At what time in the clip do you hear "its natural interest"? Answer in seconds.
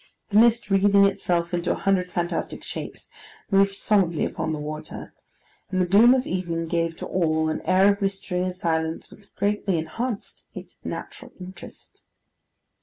10.55-12.03